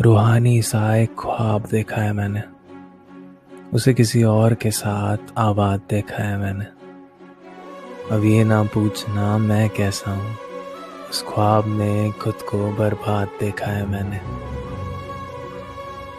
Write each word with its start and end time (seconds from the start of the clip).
रूहानी 0.00 0.62
सा 0.62 0.96
एक 0.96 1.14
ख्वाब 1.18 1.66
देखा 1.70 1.96
है 1.96 2.12
मैंने। 2.12 2.42
उसे 3.72 3.94
किसी 3.94 4.22
और 4.22 4.54
के 4.54 4.70
साथ 4.70 5.16
आबाद 5.38 5.80
देखा 5.90 6.22
है 6.22 6.38
मैंने। 6.38 6.64
अब 8.14 8.24
ये 8.24 8.44
ना 8.44 8.62
पूछना 8.62 9.38
मैं 9.38 9.70
कैसा 9.70 10.10
हूँ। 10.10 10.36
उस 11.10 11.24
ख्वाब 11.28 11.64
में 11.64 12.12
खुद 12.12 12.34
को 12.34 12.72
बर्बाद 12.72 13.28
देखा 13.40 13.66
है 13.66 13.86
मैंने। 13.86 14.20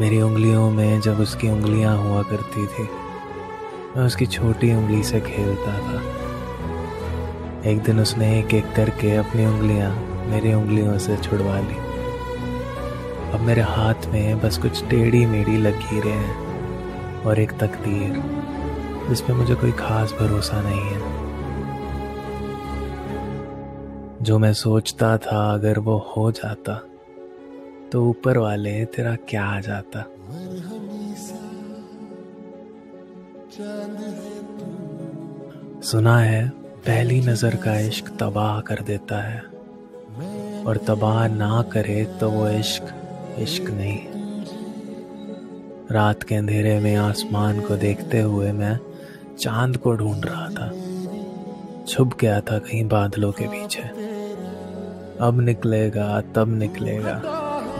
मेरी 0.00 0.20
उंगलियों 0.20 0.70
में 0.70 1.00
जब 1.00 1.20
उसकी 1.20 1.48
उंगलियाँ 1.48 1.96
हुआ 1.96 2.22
करती 2.22 2.66
थी, 2.66 2.88
मैं 3.96 4.06
उसकी 4.06 4.26
छोटी 4.26 4.74
उंगली 4.74 5.02
से 5.02 5.20
खेलता 5.20 5.78
था। 5.78 6.02
एक 7.70 7.82
दिन 7.82 8.00
उसने 8.00 8.40
एक 8.40 8.54
एक 8.54 8.72
करके 8.76 9.16
अपनी 9.16 9.46
उंगलियाँ 9.46 9.90
मेरी 10.26 10.54
उंगलियों 10.54 10.98
से 10.98 11.16
छुड़वा 11.16 11.60
ली। 11.60 11.85
अब 13.36 13.42
मेरे 13.42 13.62
हाथ 13.62 14.06
में 14.08 14.40
बस 14.40 14.58
कुछ 14.58 14.82
टेढ़ी 14.88 15.24
मेढ़ी 15.26 15.56
लकीरें 15.56 16.12
हैं 16.12 17.22
और 17.22 17.40
एक 17.40 17.50
तकदीर, 17.52 18.14
जिसमें 19.08 19.36
मुझे 19.36 19.54
कोई 19.54 19.72
खास 19.72 20.12
भरोसा 20.12 20.60
नहीं 20.62 20.80
है। 20.82 21.00
जो 24.22 24.38
मैं 24.38 24.52
सोचता 24.52 25.16
था 25.18 25.42
अगर 25.54 25.78
वो 25.78 25.96
हो 26.08 26.30
जाता 26.32 26.78
तो 27.92 28.04
ऊपर 28.04 28.38
वाले 28.38 28.84
तेरा 28.86 29.14
क्या 29.28 29.44
आ 29.44 29.60
जाता? 29.60 30.04
सुना 35.82 36.18
है, 36.18 36.48
पहली 36.86 37.20
नज़र 37.22 37.56
का 37.56 37.78
इश्क 37.80 38.16
तबाह 38.20 38.60
कर 38.60 38.82
देता 38.82 39.22
है, 39.22 39.40
और 40.64 40.84
तबाह 40.86 41.26
ना 41.28 41.62
करे 41.72 42.04
तो 42.20 42.30
वो 42.30 42.48
इश्क 42.50 42.94
इश्क 43.42 43.70
नहीं। 43.70 43.98
रात 45.90 46.22
के 46.22 46.34
अंधेरे 46.34 46.80
में 46.80 46.96
आसमान 46.96 47.60
को 47.60 47.76
देखते 47.76 48.20
हुए 48.20 48.52
मैं 48.52 48.78
चाँद 49.38 49.76
को 49.76 49.92
ढूंढ 49.92 50.24
रहा 50.24 50.48
था। 50.48 50.72
छुप 51.84 52.16
गया 52.20 52.40
था 52.40 52.58
कहीं 52.58 52.88
बादलों 52.88 53.32
के 53.32 53.44
पीछे। 53.44 53.82
अब 55.20 55.40
निकलेगा, 55.40 56.20
तब 56.20 56.58
निकलेगा। 56.58 57.22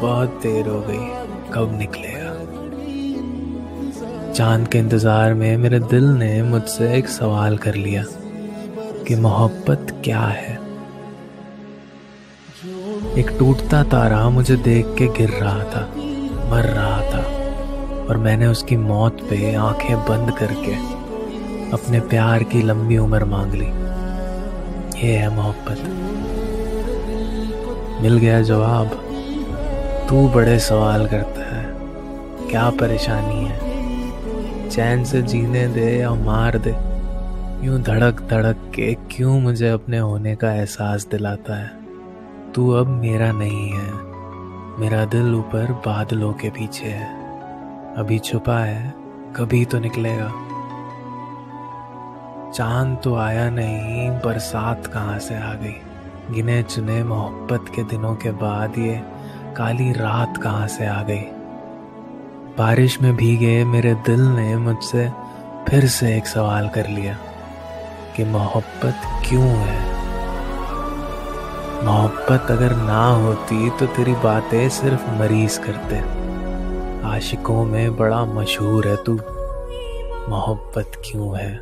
बहुत 0.00 0.40
देर 0.42 0.66
हो 0.66 0.80
गई, 0.80 1.24
कब 1.52 1.78
निकलेगा? 1.78 2.34
चाँद 4.32 4.68
के 4.68 4.78
इंतज़ार 4.78 5.34
में 5.34 5.56
मेरे 5.56 5.78
दिल 5.78 6.04
ने 6.04 6.42
मुझसे 6.42 6.96
एक 6.96 7.08
सवाल 7.08 7.58
कर 7.58 7.74
लिया 7.74 8.04
कि 9.06 9.14
मोहब्बत 9.14 10.02
क्या 10.04 10.20
है? 10.20 10.65
एक 12.56 13.36
टूटता 13.38 13.82
तारा 13.82 14.28
मुझे 14.30 14.54
देख 14.56 14.86
के 14.98 15.06
गिर 15.08 15.30
रहा 15.30 15.64
था, 15.64 15.80
मर 16.50 16.64
रहा 16.64 17.00
था, 17.02 17.20
और 18.08 18.16
मैंने 18.16 18.46
उसकी 18.46 18.76
मौत 18.76 19.20
पे 19.20 19.54
आँखें 19.54 19.96
बंद 19.98 20.30
करके 20.38 20.74
अपने 21.72 22.00
प्यार 22.00 22.42
की 22.42 22.62
लंबी 22.62 22.98
उम्र 22.98 23.24
मांग 23.24 23.52
ली। 23.52 23.66
ये 25.00 25.12
है 25.14 25.34
मोहब्बत। 25.36 25.78
मिल 28.02 28.18
गया 28.18 28.42
जवाब, 28.42 28.98
तू 30.08 30.28
बड़े 30.28 30.58
सवाल 30.58 31.06
करता 31.06 31.54
है, 31.56 31.64
क्या 32.50 32.68
परेशानी 32.70 33.44
है? 33.44 34.70
चैन 34.70 35.04
से 35.04 35.22
जीने 35.22 35.68
दे 35.68 35.96
या 35.98 36.14
मार 36.14 36.58
दे, 36.58 36.76
यूँ 37.66 37.82
धड़क 37.82 38.28
धड़क 38.30 38.70
के 38.74 38.94
क्यों 39.10 39.40
मुझे 39.40 39.68
अपने 39.68 39.98
होने 39.98 40.36
का 40.36 40.52
एहसास 40.52 41.06
दिलाता 41.10 41.54
है? 41.54 41.85
तू 42.56 42.70
अब 42.70 42.86
मेरा 42.86 43.32
नहीं 43.32 43.70
है। 43.70 43.92
मेरा 44.78 45.04
दिल 45.04 45.34
ऊपर 45.34 45.72
बादलों 45.72 46.32
के 46.32 46.50
पीछे 46.50 46.86
है। 46.86 47.08
अभी 47.94 48.18
छुपा 48.18 48.58
है, 48.58 48.94
कभी 49.36 49.64
तो 49.64 49.78
निकलेगा। 49.78 50.28
चाँद 52.52 52.98
तो 53.04 53.16
आया 53.16 53.50
नहीं, 53.50 54.10
बरसात 54.10 54.86
कहाँ 54.86 55.18
से 55.18 55.36
आ 55.36 55.54
गई? 55.54 55.74
गिने 56.30 56.62
चुने 56.62 57.04
मोहब्बत 57.04 57.64
के 57.74 57.82
दिनों 57.82 58.14
के 58.14 58.30
बाद 58.30 58.78
ये 58.78 59.02
काली 59.56 59.92
रात 59.92 60.36
कहाँ 60.36 60.68
से 60.68 60.86
आ 60.86 61.02
गई? 61.02 61.24
बारिश 62.58 63.02
में 63.02 63.16
भीगे 63.16 63.64
मेरे 63.64 63.94
दिल 63.94 64.20
ने 64.20 64.56
मुझसे 64.56 65.10
फिर 65.68 65.86
से 65.86 66.16
एक 66.16 66.26
सवाल 66.26 66.68
कर 66.68 66.88
लिया 66.88 67.18
कि 68.16 68.24
मोहब्बत 68.24 69.00
क्यों 69.28 69.48
है? 69.48 69.95
मोहब्बत 71.84 72.50
अगर 72.50 72.76
ना 72.76 73.06
होती 73.06 73.70
तो 73.70 73.86
तेरी 73.86 74.12
बातें 74.12 74.68
सिर्फ़ 74.68 75.10
मरीज़ 75.10 75.60
करते। 75.60 75.96
आशिकों 77.08 77.64
में 77.64 77.96
बड़ा 77.96 78.24
मशहूर 78.24 78.88
है 78.88 78.96
तू। 78.96 79.12
मोहब्बत 80.28 80.92
क्यों 81.04 81.38
है? 81.38 81.60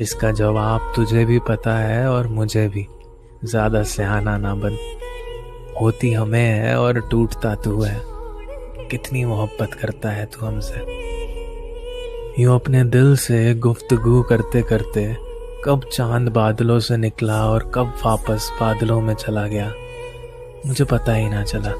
इसका 0.00 0.30
जवाब 0.30 0.92
तुझे 0.96 1.24
भी 1.24 1.38
पता 1.38 1.76
है 1.78 2.08
और 2.10 2.26
मुझे 2.26 2.68
भी। 2.68 2.86
ज़्यादा 3.44 3.82
सहाना 3.82 4.36
ना 4.38 4.54
बन। 4.54 4.78
होती 5.80 6.12
हमें 6.12 6.50
है 6.50 6.78
और 6.78 7.00
टूटता 7.00 7.54
तू 7.54 7.82
है। 7.82 8.02
कितनी 8.90 9.24
मोहब्बत 9.24 9.74
करता 9.74 10.10
है 10.10 10.26
तू 10.26 10.46
हमसे। 10.46 10.84
यूँ 12.42 12.54
अपने 12.54 12.84
दिल 12.84 13.16
से 13.16 13.54
गुफ्तगु 13.54 14.22
करते 14.22 14.62
करते 14.62 15.00
कब 15.64 15.84
चाँद 15.92 16.28
बादलों 16.28 16.78
से 16.80 16.96
निकला 16.96 17.46
और 17.46 17.72
कब 17.74 17.94
वापस 18.06 18.50
बादलों 18.60 19.00
में 19.00 19.14
चला 19.14 19.46
गया? 19.46 19.72
मुझे 20.66 20.84
पता 20.84 21.12
ही 21.14 21.28
ना 21.28 21.44
चला। 21.44 21.70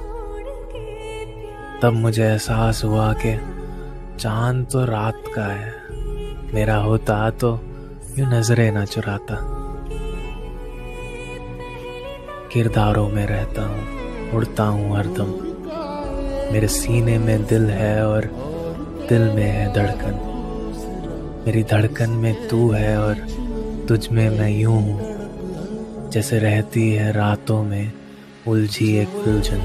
तब 1.82 1.92
मुझे 1.94 2.24
एहसास 2.24 2.84
हुआ 2.84 3.12
कि 3.12 3.36
चाँद 4.20 4.66
तो 4.72 4.84
रात 4.84 5.22
का 5.34 5.44
है। 5.44 5.74
मेरा 6.54 6.76
होता 6.76 7.30
तो 7.30 7.60
यूँ 8.18 8.28
नज़रें 8.28 8.72
ना 8.72 8.84
चुराता। 8.84 9.38
किरदारों 12.52 13.08
में 13.08 13.26
रहता 13.26 13.62
हूँ, 13.62 13.86
उड़ता 14.30 14.64
हूँ 14.64 14.96
हरदम 14.96 15.34
मेरे 16.52 16.68
सीने 16.68 17.18
में 17.18 17.44
दिल 17.44 17.70
है 17.70 18.06
और 18.06 18.20
दिल 19.08 19.22
में 19.22 19.50
है 19.50 19.72
धड़कन। 19.72 20.20
मेरी 21.46 21.62
धड़कन 21.62 22.10
में 22.10 22.48
तू 22.48 22.70
है 22.70 22.98
और 22.98 23.44
तुझ 23.88 24.08
में 24.08 24.28
मैं 24.30 24.48
यूँ 24.50 24.80
हूँ 24.82 26.10
जैसे 26.10 26.38
रहती 26.38 26.90
है 26.92 27.10
रातों 27.12 27.62
में 27.62 27.92
उलझी 28.48 28.86
एक 28.96 29.14
उलझन 29.28 29.60